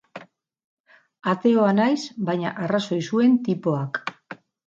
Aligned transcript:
Ateoa 1.33 1.75
naiz, 1.81 1.99
baina 2.31 2.55
arrazoi 2.67 2.99
zuen 3.13 3.39
tipoak. 3.49 4.01